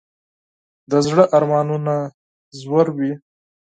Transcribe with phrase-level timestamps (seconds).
[0.91, 1.95] د زړه ارمانونه
[2.61, 3.13] ژور وي.